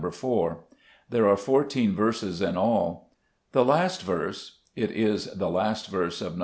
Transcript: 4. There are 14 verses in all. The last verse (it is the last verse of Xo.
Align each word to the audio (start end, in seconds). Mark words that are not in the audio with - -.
4. 0.09 0.57
There 1.11 1.29
are 1.29 1.37
14 1.37 1.95
verses 1.95 2.41
in 2.41 2.57
all. 2.57 3.11
The 3.51 3.63
last 3.63 4.01
verse 4.01 4.61
(it 4.75 4.89
is 4.89 5.25
the 5.25 5.47
last 5.47 5.89
verse 5.91 6.21
of 6.23 6.33
Xo. 6.33 6.39